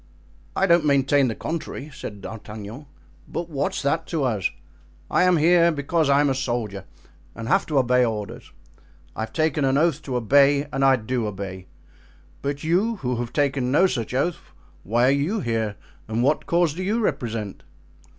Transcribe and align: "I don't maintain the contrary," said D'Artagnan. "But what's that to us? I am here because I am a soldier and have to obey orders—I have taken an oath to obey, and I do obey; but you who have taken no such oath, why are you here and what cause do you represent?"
"I 0.55 0.65
don't 0.65 0.83
maintain 0.83 1.27
the 1.27 1.35
contrary," 1.35 1.91
said 1.93 2.21
D'Artagnan. 2.21 2.87
"But 3.27 3.51
what's 3.51 3.83
that 3.83 4.07
to 4.07 4.23
us? 4.23 4.49
I 5.11 5.21
am 5.25 5.37
here 5.37 5.71
because 5.71 6.09
I 6.09 6.21
am 6.21 6.29
a 6.31 6.33
soldier 6.33 6.85
and 7.35 7.47
have 7.47 7.67
to 7.67 7.77
obey 7.77 8.03
orders—I 8.03 9.19
have 9.19 9.31
taken 9.33 9.63
an 9.63 9.77
oath 9.77 10.01
to 10.01 10.15
obey, 10.15 10.65
and 10.73 10.83
I 10.83 10.95
do 10.95 11.27
obey; 11.27 11.67
but 12.41 12.63
you 12.63 12.95
who 13.05 13.17
have 13.17 13.31
taken 13.31 13.71
no 13.71 13.85
such 13.85 14.15
oath, 14.15 14.39
why 14.81 15.05
are 15.05 15.09
you 15.11 15.39
here 15.41 15.75
and 16.07 16.23
what 16.23 16.47
cause 16.47 16.73
do 16.73 16.81
you 16.81 16.99
represent?" 16.99 17.61